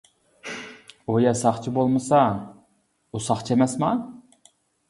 [1.11, 2.21] ئۇ يە ساقچى بولمىسا»
[3.19, 3.93] «ئۇ ساقچى ئەمەسما؟!